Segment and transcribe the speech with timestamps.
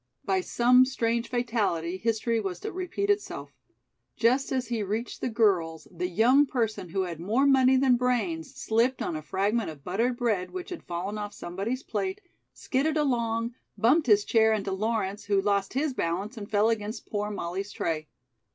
[0.25, 3.51] By some strange fatality, history was to repeat itself.
[4.15, 8.51] Just as he reached the girls, the young person who had more money than brains
[8.55, 12.19] slipped on a fragment of buttered bread which had fallen off somebody's plate,
[12.51, 17.29] skidded along, bumped his chair into Lawrence, who lost his balance and fell against poor
[17.29, 18.07] Molly's tray.